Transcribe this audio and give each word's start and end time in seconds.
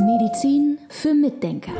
Medizin 0.00 0.78
für 0.88 1.14
Mitdenker. 1.14 1.72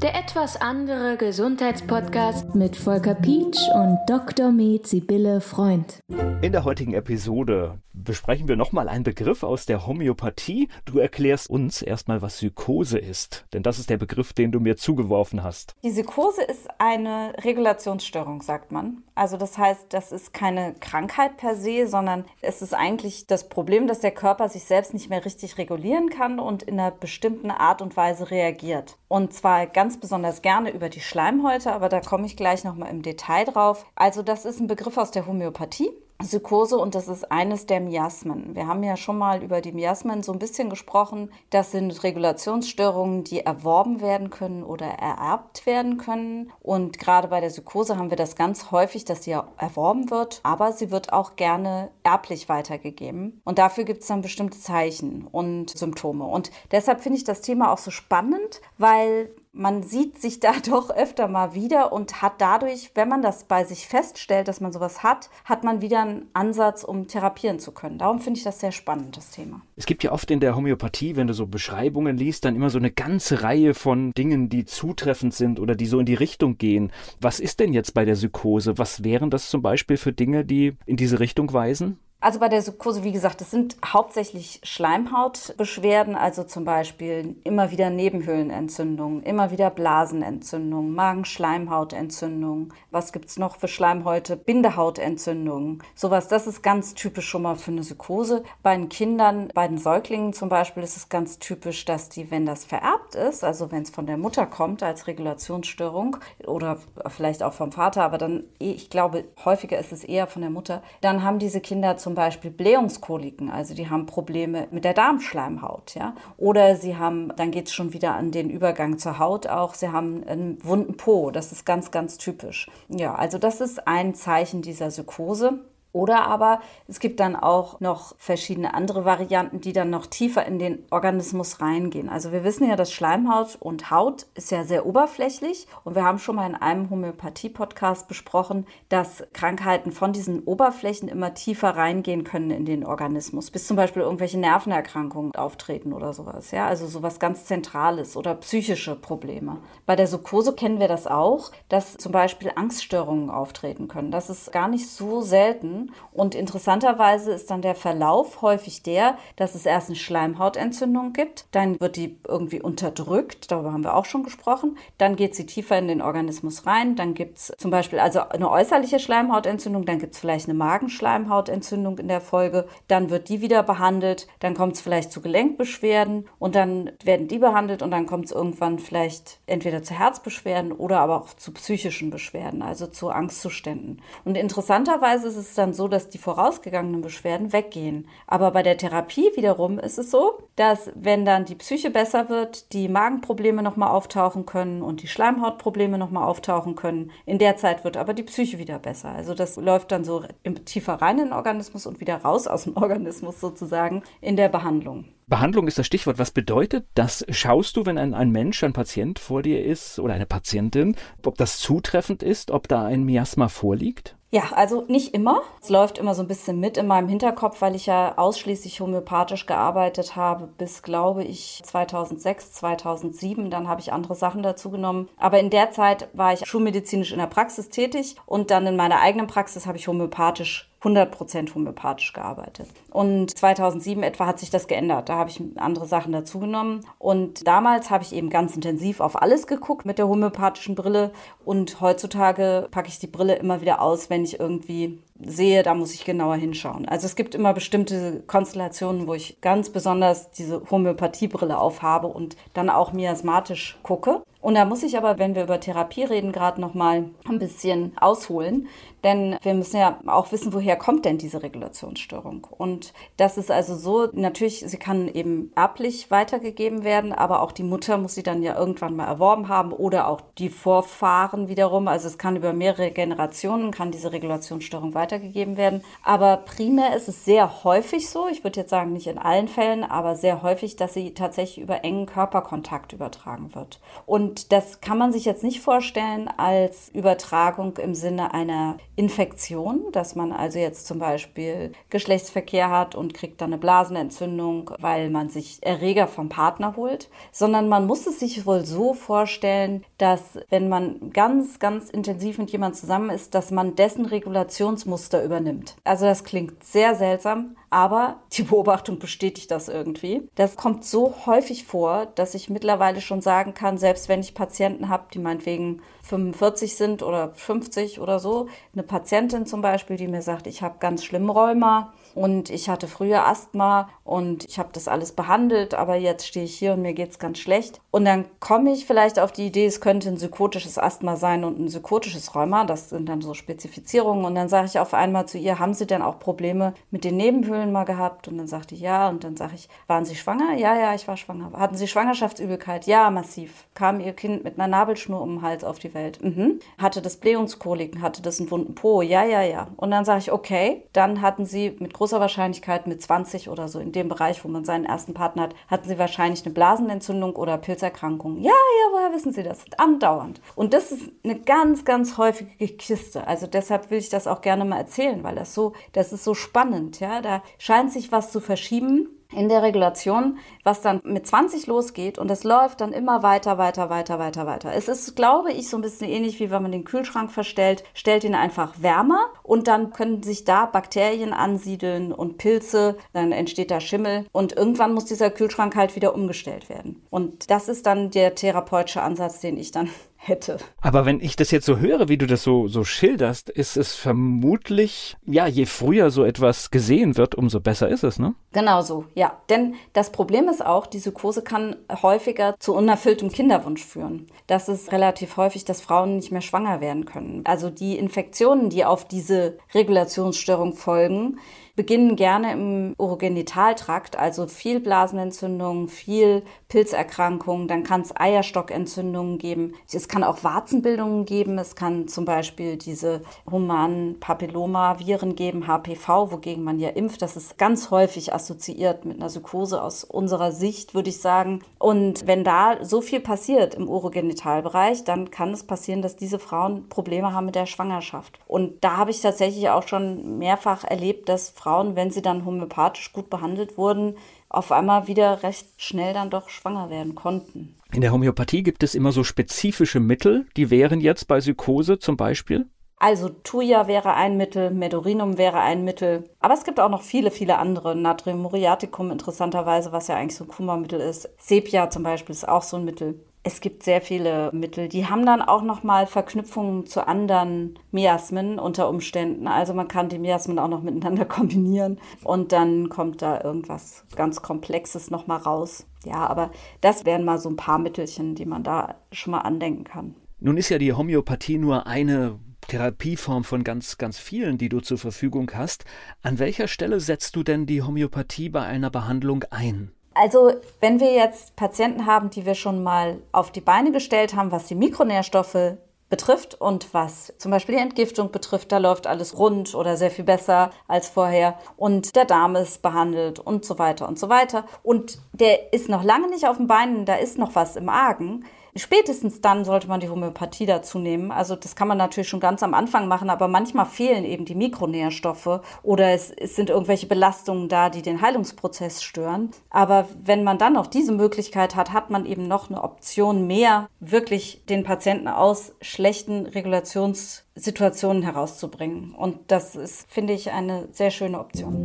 Der 0.00 0.14
etwas 0.14 0.60
andere 0.60 1.16
Gesundheitspodcast 1.16 2.54
mit 2.54 2.76
Volker 2.76 3.14
Pietsch 3.14 3.60
und 3.74 3.98
Dr. 4.06 4.52
Med 4.52 4.86
Sibylle 4.86 5.40
Freund. 5.40 5.98
In 6.40 6.52
der 6.52 6.64
heutigen 6.64 6.94
Episode 6.94 7.81
besprechen 7.92 8.48
wir 8.48 8.56
nochmal 8.56 8.88
einen 8.88 9.04
Begriff 9.04 9.42
aus 9.42 9.66
der 9.66 9.86
Homöopathie. 9.86 10.68
Du 10.84 10.98
erklärst 10.98 11.50
uns 11.50 11.82
erstmal, 11.82 12.22
was 12.22 12.36
Psychose 12.36 12.98
ist, 12.98 13.44
denn 13.52 13.62
das 13.62 13.78
ist 13.78 13.90
der 13.90 13.98
Begriff, 13.98 14.32
den 14.32 14.52
du 14.52 14.60
mir 14.60 14.76
zugeworfen 14.76 15.42
hast. 15.42 15.74
Die 15.82 15.90
Psychose 15.90 16.42
ist 16.42 16.68
eine 16.78 17.34
Regulationsstörung, 17.38 18.42
sagt 18.42 18.72
man. 18.72 19.02
Also 19.14 19.36
das 19.36 19.58
heißt, 19.58 19.86
das 19.90 20.10
ist 20.10 20.32
keine 20.32 20.74
Krankheit 20.80 21.36
per 21.36 21.54
se, 21.54 21.86
sondern 21.86 22.24
es 22.40 22.62
ist 22.62 22.74
eigentlich 22.74 23.26
das 23.26 23.48
Problem, 23.48 23.86
dass 23.86 24.00
der 24.00 24.10
Körper 24.10 24.48
sich 24.48 24.64
selbst 24.64 24.94
nicht 24.94 25.10
mehr 25.10 25.24
richtig 25.24 25.58
regulieren 25.58 26.08
kann 26.08 26.40
und 26.40 26.62
in 26.62 26.80
einer 26.80 26.90
bestimmten 26.90 27.50
Art 27.50 27.82
und 27.82 27.96
Weise 27.96 28.30
reagiert. 28.30 28.96
Und 29.08 29.34
zwar 29.34 29.66
ganz 29.66 30.00
besonders 30.00 30.40
gerne 30.40 30.70
über 30.70 30.88
die 30.88 31.00
Schleimhäute, 31.00 31.72
aber 31.72 31.88
da 31.88 32.00
komme 32.00 32.26
ich 32.26 32.36
gleich 32.36 32.64
nochmal 32.64 32.90
im 32.90 33.02
Detail 33.02 33.44
drauf. 33.44 33.84
Also 33.94 34.22
das 34.22 34.46
ist 34.46 34.60
ein 34.60 34.66
Begriff 34.66 34.96
aus 34.96 35.10
der 35.10 35.26
Homöopathie. 35.26 35.90
Psychose 36.22 36.76
und 36.78 36.94
das 36.94 37.08
ist 37.08 37.30
eines 37.30 37.66
der 37.66 37.80
Miasmen. 37.80 38.54
Wir 38.54 38.66
haben 38.66 38.82
ja 38.82 38.96
schon 38.96 39.18
mal 39.18 39.42
über 39.42 39.60
die 39.60 39.72
Miasmen 39.72 40.22
so 40.22 40.32
ein 40.32 40.38
bisschen 40.38 40.70
gesprochen. 40.70 41.30
Das 41.50 41.70
sind 41.70 42.02
Regulationsstörungen, 42.02 43.24
die 43.24 43.40
erworben 43.40 44.00
werden 44.00 44.30
können 44.30 44.62
oder 44.62 44.86
ererbt 44.86 45.66
werden 45.66 45.98
können. 45.98 46.50
Und 46.60 46.98
gerade 46.98 47.28
bei 47.28 47.40
der 47.40 47.48
Psychose 47.48 47.96
haben 47.96 48.10
wir 48.10 48.16
das 48.16 48.36
ganz 48.36 48.70
häufig, 48.70 49.04
dass 49.04 49.24
sie 49.24 49.32
erworben 49.32 50.10
wird, 50.10 50.40
aber 50.42 50.72
sie 50.72 50.90
wird 50.90 51.12
auch 51.12 51.36
gerne 51.36 51.90
erblich 52.02 52.48
weitergegeben. 52.48 53.40
Und 53.44 53.58
dafür 53.58 53.84
gibt 53.84 54.02
es 54.02 54.08
dann 54.08 54.22
bestimmte 54.22 54.58
Zeichen 54.58 55.26
und 55.30 55.70
Symptome. 55.70 56.24
Und 56.24 56.50
deshalb 56.70 57.00
finde 57.00 57.18
ich 57.18 57.24
das 57.24 57.40
Thema 57.40 57.72
auch 57.72 57.78
so 57.78 57.90
spannend, 57.90 58.60
weil 58.78 59.30
man 59.52 59.82
sieht 59.82 60.18
sich 60.18 60.40
da 60.40 60.52
doch 60.68 60.90
öfter 60.90 61.28
mal 61.28 61.54
wieder 61.54 61.92
und 61.92 62.22
hat 62.22 62.40
dadurch, 62.40 62.90
wenn 62.94 63.08
man 63.08 63.22
das 63.22 63.44
bei 63.44 63.64
sich 63.64 63.86
feststellt, 63.86 64.48
dass 64.48 64.60
man 64.60 64.72
sowas 64.72 65.02
hat, 65.02 65.30
hat 65.44 65.64
man 65.64 65.80
wieder 65.80 66.02
einen 66.02 66.26
Ansatz, 66.32 66.84
um 66.84 67.06
therapieren 67.06 67.58
zu 67.58 67.72
können. 67.72 67.98
Darum 67.98 68.18
finde 68.18 68.38
ich 68.38 68.44
das 68.44 68.60
sehr 68.60 68.72
spannend, 68.72 69.16
das 69.16 69.30
Thema. 69.30 69.62
Es 69.76 69.86
gibt 69.86 70.02
ja 70.02 70.12
oft 70.12 70.30
in 70.30 70.40
der 70.40 70.56
Homöopathie, 70.56 71.16
wenn 71.16 71.26
du 71.26 71.34
so 71.34 71.46
Beschreibungen 71.46 72.16
liest, 72.16 72.44
dann 72.44 72.56
immer 72.56 72.70
so 72.70 72.78
eine 72.78 72.90
ganze 72.90 73.42
Reihe 73.42 73.74
von 73.74 74.12
Dingen, 74.12 74.48
die 74.48 74.64
zutreffend 74.64 75.34
sind 75.34 75.60
oder 75.60 75.74
die 75.74 75.86
so 75.86 75.98
in 75.98 76.06
die 76.06 76.14
Richtung 76.14 76.58
gehen. 76.58 76.90
Was 77.20 77.40
ist 77.40 77.60
denn 77.60 77.72
jetzt 77.72 77.92
bei 77.94 78.04
der 78.04 78.14
Psychose? 78.14 78.78
Was 78.78 79.04
wären 79.04 79.30
das 79.30 79.50
zum 79.50 79.62
Beispiel 79.62 79.96
für 79.96 80.12
Dinge, 80.12 80.44
die 80.44 80.76
in 80.86 80.96
diese 80.96 81.20
Richtung 81.20 81.52
weisen? 81.52 81.98
Also 82.22 82.38
bei 82.38 82.48
der 82.48 82.62
Subkose, 82.62 83.02
wie 83.02 83.10
gesagt, 83.10 83.40
das 83.40 83.50
sind 83.50 83.76
hauptsächlich 83.84 84.60
Schleimhautbeschwerden, 84.62 86.14
also 86.14 86.44
zum 86.44 86.64
Beispiel 86.64 87.34
immer 87.42 87.72
wieder 87.72 87.90
Nebenhöhlenentzündungen, 87.90 89.24
immer 89.24 89.50
wieder 89.50 89.70
Blasenentzündungen, 89.70 90.94
Magenschleimhautentzündungen. 90.94 92.72
Was 92.92 93.12
gibt's 93.12 93.40
noch 93.40 93.56
für 93.56 93.66
Schleimhäute? 93.66 94.36
Bindehautentzündungen. 94.36 95.82
Sowas, 95.96 96.28
das 96.28 96.46
ist 96.46 96.62
ganz 96.62 96.94
typisch 96.94 97.28
schon 97.28 97.42
mal 97.42 97.56
für 97.56 97.72
eine 97.72 97.80
Psychose. 97.80 98.44
Bei 98.62 98.76
den 98.76 98.88
Kindern, 98.88 99.48
bei 99.52 99.66
den 99.66 99.78
Säuglingen 99.78 100.32
zum 100.32 100.48
Beispiel, 100.48 100.84
ist 100.84 100.96
es 100.96 101.08
ganz 101.08 101.40
typisch, 101.40 101.84
dass 101.86 102.08
die, 102.08 102.30
wenn 102.30 102.46
das 102.46 102.64
vererbt 102.64 103.16
ist, 103.16 103.42
also 103.42 103.72
wenn 103.72 103.82
es 103.82 103.90
von 103.90 104.06
der 104.06 104.16
Mutter 104.16 104.46
kommt 104.46 104.84
als 104.84 105.08
Regulationsstörung 105.08 106.18
oder 106.46 106.78
vielleicht 107.08 107.42
auch 107.42 107.52
vom 107.52 107.72
Vater, 107.72 108.04
aber 108.04 108.18
dann, 108.18 108.44
ich 108.60 108.90
glaube, 108.90 109.24
häufiger 109.44 109.80
ist 109.80 109.90
es 109.90 110.04
eher 110.04 110.28
von 110.28 110.42
der 110.42 110.52
Mutter, 110.52 110.84
dann 111.00 111.24
haben 111.24 111.40
diese 111.40 111.60
Kinder 111.60 111.96
zum 111.96 112.11
zum 112.12 112.16
Beispiel 112.16 112.50
Blähungskoliken, 112.50 113.50
also 113.50 113.72
die 113.72 113.88
haben 113.88 114.04
Probleme 114.04 114.68
mit 114.70 114.84
der 114.84 114.92
Darmschleimhaut, 114.92 115.94
ja. 115.94 116.14
Oder 116.36 116.76
sie 116.76 116.98
haben, 116.98 117.32
dann 117.36 117.50
geht 117.50 117.68
es 117.68 117.72
schon 117.72 117.94
wieder 117.94 118.14
an 118.14 118.32
den 118.32 118.50
Übergang 118.50 118.98
zur 118.98 119.18
Haut 119.18 119.46
auch, 119.46 119.72
sie 119.72 119.88
haben 119.88 120.22
einen 120.24 120.62
wunden 120.62 120.98
Po, 120.98 121.30
das 121.30 121.52
ist 121.52 121.64
ganz, 121.64 121.90
ganz 121.90 122.18
typisch. 122.18 122.70
Ja, 122.88 123.14
also 123.14 123.38
das 123.38 123.62
ist 123.62 123.88
ein 123.88 124.14
Zeichen 124.14 124.60
dieser 124.60 124.88
Psychose. 124.88 125.60
Oder 125.92 126.26
aber 126.26 126.60
es 126.88 127.00
gibt 127.00 127.20
dann 127.20 127.36
auch 127.36 127.80
noch 127.80 128.14
verschiedene 128.16 128.72
andere 128.72 129.04
Varianten, 129.04 129.60
die 129.60 129.74
dann 129.74 129.90
noch 129.90 130.06
tiefer 130.06 130.46
in 130.46 130.58
den 130.58 130.84
Organismus 130.90 131.60
reingehen. 131.60 132.08
Also 132.08 132.32
wir 132.32 132.44
wissen 132.44 132.68
ja, 132.68 132.76
dass 132.76 132.92
Schleimhaut 132.92 133.56
und 133.60 133.90
Haut 133.90 134.26
ist 134.34 134.50
ja 134.50 134.64
sehr 134.64 134.86
oberflächlich 134.86 135.66
und 135.84 135.94
wir 135.94 136.04
haben 136.04 136.18
schon 136.18 136.36
mal 136.36 136.48
in 136.48 136.54
einem 136.54 136.88
Homöopathie-Podcast 136.88 138.08
besprochen, 138.08 138.66
dass 138.88 139.24
Krankheiten 139.34 139.92
von 139.92 140.14
diesen 140.14 140.44
Oberflächen 140.44 141.08
immer 141.08 141.34
tiefer 141.34 141.76
reingehen 141.76 142.24
können 142.24 142.50
in 142.50 142.64
den 142.64 142.86
Organismus, 142.86 143.50
bis 143.50 143.66
zum 143.66 143.76
Beispiel 143.76 144.02
irgendwelche 144.02 144.38
Nervenerkrankungen 144.38 145.34
auftreten 145.34 145.92
oder 145.92 146.14
sowas. 146.14 146.52
Ja, 146.52 146.66
also 146.66 146.86
sowas 146.86 147.18
ganz 147.18 147.44
Zentrales 147.44 148.16
oder 148.16 148.34
psychische 148.36 148.96
Probleme. 148.96 149.58
Bei 149.84 149.94
der 149.94 150.06
Sukose 150.06 150.54
kennen 150.54 150.80
wir 150.80 150.88
das 150.88 151.06
auch, 151.06 151.50
dass 151.68 151.98
zum 151.98 152.12
Beispiel 152.12 152.52
Angststörungen 152.54 153.28
auftreten 153.28 153.88
können. 153.88 154.10
Das 154.10 154.30
ist 154.30 154.52
gar 154.52 154.68
nicht 154.68 154.88
so 154.88 155.20
selten 155.20 155.81
und 156.12 156.34
interessanterweise 156.34 157.32
ist 157.32 157.50
dann 157.50 157.62
der 157.62 157.74
Verlauf 157.74 158.42
häufig 158.42 158.82
der, 158.82 159.16
dass 159.36 159.54
es 159.54 159.66
erst 159.66 159.88
eine 159.88 159.96
Schleimhautentzündung 159.96 161.12
gibt, 161.12 161.46
dann 161.52 161.80
wird 161.80 161.96
die 161.96 162.18
irgendwie 162.26 162.60
unterdrückt, 162.60 163.50
darüber 163.50 163.72
haben 163.72 163.84
wir 163.84 163.96
auch 163.96 164.04
schon 164.04 164.22
gesprochen, 164.22 164.76
dann 164.98 165.16
geht 165.16 165.34
sie 165.34 165.46
tiefer 165.46 165.78
in 165.78 165.88
den 165.88 166.02
Organismus 166.02 166.66
rein, 166.66 166.96
dann 166.96 167.14
gibt 167.14 167.38
es 167.38 167.52
zum 167.58 167.70
Beispiel 167.70 167.98
also 167.98 168.20
eine 168.20 168.50
äußerliche 168.50 168.98
Schleimhautentzündung, 168.98 169.84
dann 169.84 169.98
gibt 169.98 170.14
es 170.14 170.20
vielleicht 170.20 170.48
eine 170.48 170.58
Magenschleimhautentzündung 170.58 171.98
in 171.98 172.08
der 172.08 172.20
Folge, 172.20 172.66
dann 172.88 173.10
wird 173.10 173.28
die 173.28 173.40
wieder 173.40 173.62
behandelt, 173.62 174.26
dann 174.40 174.54
kommt 174.54 174.74
es 174.74 174.80
vielleicht 174.80 175.12
zu 175.12 175.20
Gelenkbeschwerden 175.20 176.28
und 176.38 176.54
dann 176.54 176.90
werden 177.04 177.28
die 177.28 177.38
behandelt 177.38 177.82
und 177.82 177.90
dann 177.90 178.06
kommt 178.06 178.26
es 178.26 178.32
irgendwann 178.32 178.78
vielleicht 178.78 179.40
entweder 179.46 179.82
zu 179.82 179.94
Herzbeschwerden 179.98 180.72
oder 180.72 181.00
aber 181.00 181.16
auch 181.16 181.34
zu 181.34 181.52
psychischen 181.52 182.10
Beschwerden, 182.10 182.62
also 182.62 182.86
zu 182.86 183.10
Angstzuständen. 183.10 184.00
Und 184.24 184.36
interessanterweise 184.36 185.28
ist 185.28 185.36
es 185.36 185.54
dann 185.54 185.71
so, 185.74 185.88
dass 185.88 186.08
die 186.08 186.18
vorausgegangenen 186.18 187.00
Beschwerden 187.00 187.52
weggehen. 187.52 188.08
Aber 188.26 188.50
bei 188.50 188.62
der 188.62 188.76
Therapie 188.76 189.30
wiederum 189.36 189.78
ist 189.78 189.98
es 189.98 190.10
so, 190.10 190.38
dass 190.56 190.90
wenn 190.94 191.24
dann 191.24 191.44
die 191.44 191.54
Psyche 191.54 191.90
besser 191.90 192.28
wird, 192.28 192.72
die 192.72 192.88
Magenprobleme 192.88 193.62
nochmal 193.62 193.90
auftauchen 193.90 194.46
können 194.46 194.82
und 194.82 195.02
die 195.02 195.08
Schleimhautprobleme 195.08 195.98
nochmal 195.98 196.24
auftauchen 196.24 196.74
können. 196.74 197.10
In 197.26 197.38
der 197.38 197.56
Zeit 197.56 197.84
wird 197.84 197.96
aber 197.96 198.14
die 198.14 198.22
Psyche 198.22 198.58
wieder 198.58 198.78
besser. 198.78 199.10
Also 199.10 199.34
das 199.34 199.56
läuft 199.56 199.92
dann 199.92 200.04
so 200.04 200.24
tiefer 200.64 200.94
rein 200.94 201.18
in 201.18 201.24
den 201.26 201.32
Organismus 201.32 201.86
und 201.86 202.00
wieder 202.00 202.16
raus 202.16 202.46
aus 202.46 202.64
dem 202.64 202.76
Organismus 202.82 203.40
sozusagen 203.40 204.02
in 204.20 204.36
der 204.36 204.48
Behandlung. 204.48 205.06
Behandlung 205.26 205.66
ist 205.66 205.78
das 205.78 205.86
Stichwort. 205.86 206.18
Was 206.18 206.30
bedeutet 206.30 206.86
das? 206.94 207.24
Schaust 207.30 207.76
du, 207.76 207.86
wenn 207.86 207.96
ein, 207.96 208.12
ein 208.12 208.30
Mensch, 208.30 208.62
ein 208.64 208.74
Patient 208.74 209.18
vor 209.18 209.42
dir 209.42 209.64
ist 209.64 209.98
oder 209.98 210.12
eine 210.12 210.26
Patientin, 210.26 210.94
ob 211.24 211.38
das 211.38 211.58
zutreffend 211.58 212.22
ist, 212.22 212.50
ob 212.50 212.68
da 212.68 212.84
ein 212.84 213.04
Miasma 213.04 213.48
vorliegt? 213.48 214.16
Ja, 214.34 214.44
also 214.54 214.86
nicht 214.88 215.12
immer. 215.12 215.42
Es 215.60 215.68
läuft 215.68 215.98
immer 215.98 216.14
so 216.14 216.22
ein 216.22 216.28
bisschen 216.28 216.58
mit 216.58 216.78
in 216.78 216.86
meinem 216.86 217.06
Hinterkopf, 217.06 217.60
weil 217.60 217.74
ich 217.74 217.84
ja 217.84 218.16
ausschließlich 218.16 218.80
homöopathisch 218.80 219.44
gearbeitet 219.44 220.16
habe 220.16 220.46
bis, 220.46 220.82
glaube 220.82 221.22
ich, 221.22 221.60
2006, 221.62 222.52
2007. 222.52 223.50
Dann 223.50 223.68
habe 223.68 223.82
ich 223.82 223.92
andere 223.92 224.14
Sachen 224.14 224.42
dazu 224.42 224.70
genommen. 224.70 225.10
Aber 225.18 225.38
in 225.38 225.50
der 225.50 225.70
Zeit 225.70 226.08
war 226.14 226.32
ich 226.32 226.46
schulmedizinisch 226.46 227.12
in 227.12 227.18
der 227.18 227.26
Praxis 227.26 227.68
tätig 227.68 228.16
und 228.24 228.50
dann 228.50 228.66
in 228.66 228.74
meiner 228.74 229.00
eigenen 229.00 229.26
Praxis 229.26 229.66
habe 229.66 229.76
ich 229.76 229.86
homöopathisch 229.86 230.71
100% 230.82 231.54
homöopathisch 231.54 232.12
gearbeitet. 232.12 232.68
Und 232.90 233.36
2007 233.36 234.02
etwa 234.02 234.26
hat 234.26 234.38
sich 234.38 234.50
das 234.50 234.66
geändert. 234.66 235.08
Da 235.08 235.16
habe 235.16 235.30
ich 235.30 235.40
andere 235.56 235.86
Sachen 235.86 236.12
dazugenommen. 236.12 236.84
Und 236.98 237.46
damals 237.46 237.90
habe 237.90 238.04
ich 238.04 238.12
eben 238.12 238.30
ganz 238.30 238.54
intensiv 238.56 239.00
auf 239.00 239.20
alles 239.20 239.46
geguckt 239.46 239.86
mit 239.86 239.98
der 239.98 240.08
homöopathischen 240.08 240.74
Brille. 240.74 241.12
Und 241.44 241.80
heutzutage 241.80 242.68
packe 242.70 242.88
ich 242.88 242.98
die 242.98 243.06
Brille 243.06 243.34
immer 243.36 243.60
wieder 243.60 243.80
aus, 243.80 244.10
wenn 244.10 244.24
ich 244.24 244.40
irgendwie 244.40 244.98
sehe, 245.24 245.62
da 245.62 245.74
muss 245.74 245.94
ich 245.94 246.04
genauer 246.04 246.36
hinschauen. 246.36 246.88
Also 246.88 247.06
es 247.06 247.14
gibt 247.14 247.34
immer 247.34 247.52
bestimmte 247.52 248.22
Konstellationen, 248.26 249.06
wo 249.06 249.14
ich 249.14 249.40
ganz 249.40 249.70
besonders 249.70 250.30
diese 250.32 250.62
Homöopathiebrille 250.70 251.58
aufhabe 251.58 252.08
und 252.08 252.36
dann 252.54 252.70
auch 252.70 252.92
miasmatisch 252.92 253.78
gucke. 253.82 254.22
Und 254.42 254.54
da 254.54 254.64
muss 254.64 254.82
ich 254.82 254.98
aber, 254.98 255.18
wenn 255.18 255.34
wir 255.34 255.44
über 255.44 255.60
Therapie 255.60 256.02
reden, 256.04 256.32
gerade 256.32 256.60
noch 256.60 256.74
mal 256.74 257.04
ein 257.26 257.38
bisschen 257.38 257.92
ausholen, 257.98 258.68
denn 259.04 259.36
wir 259.42 259.54
müssen 259.54 259.78
ja 259.78 259.98
auch 260.06 260.30
wissen, 260.30 260.52
woher 260.52 260.76
kommt 260.76 261.04
denn 261.04 261.18
diese 261.18 261.42
Regulationsstörung? 261.42 262.46
Und 262.56 262.92
das 263.16 263.36
ist 263.36 263.50
also 263.50 263.74
so, 263.76 264.08
natürlich, 264.12 264.60
sie 264.60 264.76
kann 264.76 265.08
eben 265.08 265.50
erblich 265.56 266.10
weitergegeben 266.10 266.84
werden, 266.84 267.12
aber 267.12 267.42
auch 267.42 267.52
die 267.52 267.64
Mutter 267.64 267.98
muss 267.98 268.14
sie 268.14 268.22
dann 268.22 268.42
ja 268.42 268.56
irgendwann 268.56 268.94
mal 268.94 269.06
erworben 269.06 269.48
haben 269.48 269.72
oder 269.72 270.08
auch 270.08 270.20
die 270.38 270.50
Vorfahren 270.50 271.48
wiederum. 271.48 271.88
Also 271.88 272.06
es 272.06 272.18
kann 272.18 272.36
über 272.36 272.52
mehrere 272.52 272.90
Generationen, 272.90 273.72
kann 273.72 273.90
diese 273.90 274.12
Regulationsstörung 274.12 274.94
weitergegeben 274.94 275.56
werden. 275.56 275.82
Aber 276.04 276.36
primär 276.36 276.96
ist 276.96 277.08
es 277.08 277.24
sehr 277.24 277.64
häufig 277.64 278.08
so, 278.08 278.28
ich 278.28 278.44
würde 278.44 278.60
jetzt 278.60 278.70
sagen 278.70 278.92
nicht 278.92 279.08
in 279.08 279.18
allen 279.18 279.48
Fällen, 279.48 279.82
aber 279.84 280.14
sehr 280.14 280.42
häufig, 280.42 280.76
dass 280.76 280.94
sie 280.94 281.14
tatsächlich 281.14 281.62
über 281.62 281.84
engen 281.84 282.06
Körperkontakt 282.06 282.92
übertragen 282.92 283.54
wird. 283.54 283.80
Und 284.06 284.31
Und 284.32 284.50
das 284.50 284.80
kann 284.80 284.96
man 284.96 285.12
sich 285.12 285.26
jetzt 285.26 285.44
nicht 285.44 285.60
vorstellen 285.60 286.26
als 286.38 286.88
Übertragung 286.94 287.76
im 287.76 287.94
Sinne 287.94 288.32
einer 288.32 288.78
Infektion, 288.96 289.92
dass 289.92 290.14
man 290.14 290.32
also 290.32 290.58
jetzt 290.58 290.86
zum 290.86 290.98
Beispiel 290.98 291.72
Geschlechtsverkehr 291.90 292.70
hat 292.70 292.94
und 292.94 293.12
kriegt 293.12 293.42
dann 293.42 293.50
eine 293.50 293.58
Blasenentzündung, 293.58 294.70
weil 294.78 295.10
man 295.10 295.28
sich 295.28 295.58
Erreger 295.60 296.06
vom 296.06 296.30
Partner 296.30 296.76
holt, 296.76 297.10
sondern 297.30 297.68
man 297.68 297.86
muss 297.86 298.06
es 298.06 298.20
sich 298.20 298.46
wohl 298.46 298.64
so 298.64 298.94
vorstellen, 298.94 299.84
dass 299.98 300.38
wenn 300.48 300.70
man 300.70 301.10
ganz, 301.12 301.58
ganz 301.58 301.90
intensiv 301.90 302.38
mit 302.38 302.50
jemandem 302.52 302.80
zusammen 302.80 303.10
ist, 303.10 303.34
dass 303.34 303.50
man 303.50 303.74
dessen 303.74 304.06
Regulationsmuster 304.06 305.22
übernimmt. 305.22 305.76
Also 305.84 306.06
das 306.06 306.24
klingt 306.24 306.64
sehr 306.64 306.94
seltsam, 306.94 307.54
aber 307.72 308.20
die 308.32 308.42
Beobachtung 308.42 308.98
bestätigt 308.98 309.50
das 309.50 309.68
irgendwie. 309.68 310.28
Das 310.34 310.56
kommt 310.56 310.84
so 310.84 311.14
häufig 311.26 311.64
vor, 311.64 312.06
dass 312.06 312.34
ich 312.34 312.50
mittlerweile 312.50 313.00
schon 313.00 313.20
sagen 313.20 313.54
kann, 313.54 313.78
selbst 313.78 314.08
wenn 314.08 314.20
ich 314.20 314.34
Patienten 314.34 314.88
habe, 314.88 315.06
die 315.12 315.18
meinetwegen 315.18 315.82
45 316.02 316.76
sind 316.76 317.02
oder 317.02 317.30
50 317.30 318.00
oder 318.00 318.18
so, 318.18 318.48
eine 318.72 318.82
Patientin 318.82 319.46
zum 319.46 319.62
Beispiel, 319.62 319.96
die 319.96 320.08
mir 320.08 320.22
sagt, 320.22 320.46
ich 320.46 320.62
habe 320.62 320.76
ganz 320.80 321.04
schlimm 321.04 321.30
Rheuma 321.30 321.92
und 322.14 322.50
ich 322.50 322.68
hatte 322.68 322.88
früher 322.88 323.26
Asthma 323.26 323.88
und 324.04 324.44
ich 324.44 324.58
habe 324.58 324.70
das 324.72 324.88
alles 324.88 325.12
behandelt, 325.12 325.74
aber 325.74 325.96
jetzt 325.96 326.26
stehe 326.26 326.44
ich 326.44 326.54
hier 326.54 326.74
und 326.74 326.82
mir 326.82 326.92
geht 326.92 327.10
es 327.10 327.18
ganz 327.18 327.38
schlecht. 327.38 327.80
Und 327.90 328.04
dann 328.04 328.26
komme 328.40 328.72
ich 328.72 328.86
vielleicht 328.86 329.18
auf 329.18 329.32
die 329.32 329.46
Idee, 329.46 329.66
es 329.66 329.80
könnte 329.80 330.08
ein 330.08 330.16
psychotisches 330.16 330.78
Asthma 330.78 331.16
sein 331.16 331.44
und 331.44 331.58
ein 331.58 331.66
psychotisches 331.66 332.34
Rheuma. 332.34 332.64
Das 332.64 332.90
sind 332.90 333.08
dann 333.08 333.22
so 333.22 333.34
Spezifizierungen. 333.34 334.24
Und 334.24 334.34
dann 334.34 334.48
sage 334.48 334.66
ich 334.66 334.78
auf 334.78 334.94
einmal 334.94 335.26
zu 335.26 335.38
ihr, 335.38 335.58
haben 335.58 335.74
Sie 335.74 335.86
denn 335.86 336.02
auch 336.02 336.18
Probleme 336.18 336.74
mit 336.90 337.04
den 337.04 337.16
Nebenhöhlen 337.16 337.72
mal 337.72 337.84
gehabt? 337.84 338.28
Und 338.28 338.38
dann 338.38 338.48
sagt 338.48 338.70
die 338.70 338.76
ja. 338.76 339.08
Und 339.08 339.24
dann 339.24 339.36
sage 339.36 339.54
ich, 339.54 339.68
waren 339.86 340.04
Sie 340.04 340.16
schwanger? 340.16 340.54
Ja, 340.56 340.76
ja, 340.76 340.94
ich 340.94 341.06
war 341.06 341.16
schwanger. 341.16 341.52
Hatten 341.54 341.76
Sie 341.76 341.88
Schwangerschaftsübelkeit? 341.88 342.86
Ja, 342.86 343.10
massiv. 343.10 343.66
Kam 343.74 344.00
Ihr 344.00 344.12
Kind 344.12 344.44
mit 344.44 344.58
einer 344.58 344.68
Nabelschnur 344.68 345.20
um 345.20 345.36
den 345.36 345.42
Hals 345.42 345.64
auf 345.64 345.78
die 345.78 345.91
Welt? 345.94 346.22
Mhm. 346.22 346.60
Hatte 346.78 347.02
das 347.02 347.16
Blähungskoliken? 347.16 348.02
Hatte 348.02 348.22
das 348.22 348.40
einen 348.40 348.50
wunden 348.50 348.74
Po? 348.74 349.02
Ja, 349.02 349.24
ja, 349.24 349.42
ja. 349.42 349.68
Und 349.76 349.90
dann 349.90 350.04
sage 350.04 350.20
ich, 350.20 350.32
okay, 350.32 350.84
dann 350.92 351.22
hatten 351.22 351.44
Sie 351.44 351.76
mit 351.78 351.94
großer 351.94 352.20
Wahrscheinlichkeit 352.20 352.86
mit 352.86 353.02
20 353.02 353.48
oder 353.48 353.68
so 353.68 353.78
in 353.78 353.92
dem 353.92 354.08
Bereich, 354.08 354.44
wo 354.44 354.48
man 354.48 354.64
seinen 354.64 354.84
ersten 354.84 355.14
Partner 355.14 355.42
hat, 355.42 355.54
hatten 355.68 355.88
Sie 355.88 355.98
wahrscheinlich 355.98 356.44
eine 356.44 356.54
Blasenentzündung 356.54 357.36
oder 357.36 357.58
Pilzerkrankung. 357.58 358.38
Ja, 358.40 358.50
ja, 358.50 358.92
woher 358.92 359.12
wissen 359.12 359.32
Sie 359.32 359.42
das? 359.42 359.64
Andauernd. 359.78 360.40
Und 360.54 360.74
das 360.74 360.92
ist 360.92 361.10
eine 361.24 361.38
ganz, 361.38 361.84
ganz 361.84 362.18
häufige 362.18 362.68
Kiste. 362.68 363.26
Also 363.26 363.46
deshalb 363.46 363.90
will 363.90 363.98
ich 363.98 364.08
das 364.08 364.26
auch 364.26 364.40
gerne 364.40 364.64
mal 364.64 364.78
erzählen, 364.78 365.22
weil 365.22 365.34
das 365.34 365.54
so, 365.54 365.72
das 365.92 366.12
ist 366.12 366.24
so 366.24 366.34
spannend. 366.34 367.00
Ja, 367.00 367.20
da 367.20 367.42
scheint 367.58 367.92
sich 367.92 368.12
was 368.12 368.32
zu 368.32 368.40
verschieben 368.40 369.08
in 369.32 369.48
der 369.48 369.62
Regulation, 369.62 370.38
was 370.64 370.80
dann 370.80 371.00
mit 371.04 371.26
20 371.26 371.66
losgeht 371.66 372.18
und 372.18 372.30
es 372.30 372.44
läuft 372.44 372.80
dann 372.80 372.92
immer 372.92 373.22
weiter, 373.22 373.58
weiter, 373.58 373.90
weiter, 373.90 374.18
weiter, 374.18 374.46
weiter. 374.46 374.72
Es 374.72 374.88
ist, 374.88 375.16
glaube 375.16 375.52
ich, 375.52 375.68
so 375.68 375.76
ein 375.76 375.82
bisschen 375.82 376.08
ähnlich 376.08 376.40
wie 376.40 376.50
wenn 376.50 376.62
man 376.62 376.72
den 376.72 376.84
Kühlschrank 376.84 377.30
verstellt, 377.30 377.84
stellt 377.94 378.24
ihn 378.24 378.34
einfach 378.34 378.74
wärmer 378.78 379.26
und 379.42 379.68
dann 379.68 379.92
können 379.92 380.22
sich 380.22 380.44
da 380.44 380.66
Bakterien 380.66 381.32
ansiedeln 381.32 382.12
und 382.12 382.38
Pilze, 382.38 382.96
dann 383.12 383.32
entsteht 383.32 383.70
da 383.70 383.80
Schimmel 383.80 384.26
und 384.32 384.56
irgendwann 384.56 384.94
muss 384.94 385.06
dieser 385.06 385.30
Kühlschrank 385.30 385.76
halt 385.76 385.96
wieder 385.96 386.14
umgestellt 386.14 386.68
werden. 386.68 387.02
Und 387.10 387.50
das 387.50 387.68
ist 387.68 387.86
dann 387.86 388.10
der 388.10 388.34
therapeutische 388.34 389.02
Ansatz, 389.02 389.40
den 389.40 389.56
ich 389.56 389.70
dann 389.70 389.88
hätte. 390.24 390.58
Aber 390.80 391.04
wenn 391.04 391.20
ich 391.20 391.34
das 391.34 391.50
jetzt 391.50 391.66
so 391.66 391.78
höre, 391.78 392.08
wie 392.08 392.16
du 392.16 392.26
das 392.26 392.44
so, 392.44 392.68
so 392.68 392.84
schilderst, 392.84 393.50
ist 393.50 393.76
es 393.76 393.94
vermutlich, 393.94 395.16
ja, 395.26 395.46
je 395.48 395.66
früher 395.66 396.10
so 396.10 396.24
etwas 396.24 396.70
gesehen 396.70 397.16
wird, 397.16 397.34
umso 397.34 397.60
besser 397.60 397.88
ist 397.88 398.04
es, 398.04 398.20
ne? 398.20 398.34
Genau 398.52 398.82
so, 398.82 399.06
ja. 399.14 399.40
Denn 399.50 399.74
das 399.92 400.12
Problem 400.12 400.48
ist 400.48 400.64
auch, 400.64 400.86
die 400.86 400.98
Psychose 400.98 401.42
kann 401.42 401.76
häufiger 402.02 402.54
zu 402.60 402.74
unerfülltem 402.74 403.32
Kinderwunsch 403.32 403.84
führen. 403.84 404.28
Das 404.46 404.68
ist 404.68 404.92
relativ 404.92 405.36
häufig, 405.36 405.64
dass 405.64 405.80
Frauen 405.80 406.16
nicht 406.16 406.30
mehr 406.30 406.40
schwanger 406.40 406.80
werden 406.80 407.04
können. 407.04 407.42
Also 407.44 407.68
die 407.68 407.98
Infektionen, 407.98 408.70
die 408.70 408.84
auf 408.84 409.06
diese 409.06 409.58
Regulationsstörung 409.74 410.74
folgen, 410.74 411.40
beginnen 411.74 412.16
gerne 412.16 412.52
im 412.52 412.94
Urogenitaltrakt, 412.98 414.16
also 414.16 414.46
viel 414.46 414.80
Blasenentzündung, 414.80 415.88
viel 415.88 416.42
Pilzerkrankungen, 416.68 417.66
dann 417.66 417.82
kann 417.82 418.02
es 418.02 418.14
Eierstockentzündungen 418.14 419.38
geben. 419.38 419.74
Es 419.90 420.08
kann 420.08 420.24
auch 420.24 420.44
Warzenbildungen 420.44 421.24
geben. 421.24 421.58
Es 421.58 421.74
kann 421.76 422.08
zum 422.08 422.24
Beispiel 422.24 422.76
diese 422.76 423.22
humanen 423.50 424.20
Papillomaviren 424.20 425.34
geben, 425.34 425.66
HPV, 425.66 426.32
wogegen 426.32 426.64
man 426.64 426.78
ja 426.78 426.90
impft. 426.90 427.22
Das 427.22 427.36
ist 427.36 427.56
ganz 427.56 427.90
häufig 427.90 428.34
assoziiert 428.34 429.04
mit 429.04 429.16
einer 429.16 429.28
Psychose 429.28 429.82
aus 429.82 430.04
unserer 430.04 430.52
Sicht, 430.52 430.94
würde 430.94 431.10
ich 431.10 431.20
sagen. 431.20 431.60
Und 431.78 432.26
wenn 432.26 432.44
da 432.44 432.84
so 432.84 433.00
viel 433.00 433.20
passiert 433.20 433.74
im 433.74 433.88
Urogenitalbereich, 433.88 435.04
dann 435.04 435.30
kann 435.30 435.52
es 435.52 435.64
passieren, 435.64 436.02
dass 436.02 436.16
diese 436.16 436.38
Frauen 436.38 436.88
Probleme 436.88 437.32
haben 437.32 437.46
mit 437.46 437.54
der 437.54 437.66
Schwangerschaft. 437.66 438.38
Und 438.46 438.84
da 438.84 438.98
habe 438.98 439.10
ich 439.10 439.20
tatsächlich 439.20 439.70
auch 439.70 439.88
schon 439.88 440.38
mehrfach 440.38 440.84
erlebt, 440.84 441.28
dass 441.28 441.50
Frauen, 441.62 441.94
wenn 441.94 442.10
sie 442.10 442.22
dann 442.22 442.44
homöopathisch 442.44 443.12
gut 443.12 443.30
behandelt 443.30 443.78
wurden, 443.78 444.16
auf 444.48 444.72
einmal 444.72 445.06
wieder 445.06 445.42
recht 445.42 445.66
schnell 445.76 446.12
dann 446.12 446.30
doch 446.30 446.48
schwanger 446.48 446.90
werden 446.90 447.14
konnten. 447.14 447.76
In 447.92 448.00
der 448.00 448.12
Homöopathie 448.12 448.62
gibt 448.62 448.82
es 448.82 448.94
immer 448.94 449.12
so 449.12 449.22
spezifische 449.22 450.00
Mittel, 450.00 450.46
die 450.56 450.70
wären 450.70 451.00
jetzt 451.00 451.28
bei 451.28 451.38
Psychose 451.38 451.98
zum 451.98 452.16
Beispiel? 452.16 452.66
Also 452.98 453.28
Thuja 453.28 453.88
wäre 453.88 454.14
ein 454.14 454.36
Mittel, 454.36 454.70
Medorinum 454.70 455.36
wäre 455.36 455.60
ein 455.60 455.84
Mittel. 455.84 456.30
Aber 456.40 456.54
es 456.54 456.64
gibt 456.64 456.78
auch 456.78 456.88
noch 456.88 457.02
viele, 457.02 457.32
viele 457.32 457.58
andere. 457.58 457.96
Natrium 457.96 458.40
muriaticum 458.42 459.10
interessanterweise, 459.10 459.90
was 459.90 460.06
ja 460.06 460.16
eigentlich 460.16 460.36
so 460.36 460.44
ein 460.44 460.48
Kummermittel 460.48 461.00
ist. 461.00 461.28
Sepia 461.38 461.90
zum 461.90 462.04
Beispiel 462.04 462.32
ist 462.32 462.48
auch 462.48 462.62
so 462.62 462.76
ein 462.76 462.84
Mittel. 462.84 463.20
Es 463.44 463.60
gibt 463.60 463.82
sehr 463.82 464.00
viele 464.00 464.50
Mittel. 464.52 464.88
Die 464.88 465.06
haben 465.06 465.26
dann 465.26 465.42
auch 465.42 465.62
nochmal 465.62 466.06
Verknüpfungen 466.06 466.86
zu 466.86 467.06
anderen 467.08 467.76
Miasmen 467.90 468.60
unter 468.60 468.88
Umständen. 468.88 469.48
Also 469.48 469.74
man 469.74 469.88
kann 469.88 470.08
die 470.08 470.20
Miasmen 470.20 470.60
auch 470.60 470.68
noch 470.68 470.82
miteinander 470.82 471.24
kombinieren 471.26 471.98
und 472.22 472.52
dann 472.52 472.88
kommt 472.88 473.20
da 473.20 473.42
irgendwas 473.42 474.04
ganz 474.14 474.42
Komplexes 474.42 475.10
nochmal 475.10 475.38
raus. 475.38 475.86
Ja, 476.04 476.26
aber 476.26 476.52
das 476.80 477.04
wären 477.04 477.24
mal 477.24 477.38
so 477.38 477.48
ein 477.48 477.56
paar 477.56 477.78
Mittelchen, 477.78 478.36
die 478.36 478.46
man 478.46 478.62
da 478.62 478.94
schon 479.10 479.32
mal 479.32 479.40
andenken 479.40 479.84
kann. 479.84 480.14
Nun 480.38 480.56
ist 480.56 480.68
ja 480.68 480.78
die 480.78 480.92
Homöopathie 480.92 481.58
nur 481.58 481.86
eine 481.86 482.38
Therapieform 482.68 483.44
von 483.44 483.64
ganz, 483.64 483.98
ganz 483.98 484.18
vielen, 484.18 484.56
die 484.56 484.68
du 484.68 484.80
zur 484.80 484.98
Verfügung 484.98 485.50
hast. 485.54 485.84
An 486.22 486.38
welcher 486.38 486.68
Stelle 486.68 487.00
setzt 487.00 487.34
du 487.36 487.42
denn 487.42 487.66
die 487.66 487.82
Homöopathie 487.82 488.48
bei 488.48 488.62
einer 488.62 488.90
Behandlung 488.90 489.44
ein? 489.50 489.92
Also, 490.14 490.52
wenn 490.80 491.00
wir 491.00 491.12
jetzt 491.12 491.56
Patienten 491.56 492.06
haben, 492.06 492.30
die 492.30 492.44
wir 492.46 492.54
schon 492.54 492.82
mal 492.82 493.18
auf 493.32 493.50
die 493.50 493.60
Beine 493.60 493.92
gestellt 493.92 494.34
haben, 494.34 494.52
was 494.52 494.66
die 494.66 494.74
Mikronährstoffe 494.74 495.76
betrifft 496.12 496.60
und 496.60 496.92
was 496.92 497.32
zum 497.38 497.50
Beispiel 497.50 497.76
die 497.76 497.80
Entgiftung 497.80 498.30
betrifft, 498.30 498.70
da 498.70 498.76
läuft 498.76 499.06
alles 499.06 499.38
rund 499.38 499.74
oder 499.74 499.96
sehr 499.96 500.10
viel 500.10 500.26
besser 500.26 500.68
als 500.86 501.08
vorher 501.08 501.58
und 501.78 502.14
der 502.16 502.26
Darm 502.26 502.54
ist 502.54 502.82
behandelt 502.82 503.38
und 503.38 503.64
so 503.64 503.78
weiter 503.78 504.06
und 504.06 504.18
so 504.18 504.28
weiter. 504.28 504.66
Und 504.82 505.16
der 505.32 505.72
ist 505.72 505.88
noch 505.88 506.04
lange 506.04 506.28
nicht 506.28 506.46
auf 506.46 506.58
den 506.58 506.66
Beinen, 506.66 507.06
da 507.06 507.14
ist 507.14 507.38
noch 507.38 507.54
was 507.54 507.76
im 507.76 507.88
Argen, 507.88 508.44
Spätestens 508.74 509.42
dann 509.42 509.66
sollte 509.66 509.86
man 509.86 510.00
die 510.00 510.08
Homöopathie 510.08 510.64
dazu 510.64 510.98
nehmen. 510.98 511.30
Also 511.30 511.56
das 511.56 511.76
kann 511.76 511.88
man 511.88 511.98
natürlich 511.98 512.30
schon 512.30 512.40
ganz 512.40 512.62
am 512.62 512.72
Anfang 512.72 513.06
machen, 513.06 513.28
aber 513.28 513.46
manchmal 513.46 513.84
fehlen 513.84 514.24
eben 514.24 514.46
die 514.46 514.54
Mikronährstoffe 514.54 515.60
oder 515.82 516.12
es, 516.12 516.30
es 516.30 516.56
sind 516.56 516.70
irgendwelche 516.70 517.06
Belastungen 517.06 517.68
da, 517.68 517.90
die 517.90 518.00
den 518.00 518.22
Heilungsprozess 518.22 519.02
stören. 519.02 519.50
Aber 519.68 520.08
wenn 520.24 520.42
man 520.42 520.56
dann 520.56 520.72
noch 520.72 520.86
diese 520.86 521.12
Möglichkeit 521.12 521.76
hat, 521.76 521.92
hat 521.92 522.08
man 522.08 522.24
eben 522.24 522.48
noch 522.48 522.70
eine 522.70 522.82
Option 522.82 523.46
mehr, 523.46 523.90
wirklich 524.00 524.64
den 524.64 524.84
Patienten 524.84 525.28
aus 525.28 525.72
schlechten 525.82 526.46
Regulationssituationen 526.46 528.22
herauszubringen. 528.22 529.14
Und 529.14 529.50
das 529.50 529.76
ist, 529.76 530.10
finde 530.10 530.32
ich, 530.32 530.50
eine 530.50 530.88
sehr 530.92 531.10
schöne 531.10 531.38
Option. 531.38 531.84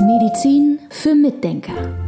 Medizin 0.00 0.78
für 0.88 1.14
Mitdenker. 1.14 2.07